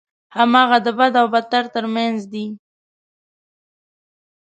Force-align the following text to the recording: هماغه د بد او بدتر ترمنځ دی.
هماغه 0.37 0.77
د 0.85 0.87
بد 0.99 1.13
او 1.21 1.27
بدتر 1.33 1.63
ترمنځ 1.75 2.19
دی. 2.33 2.45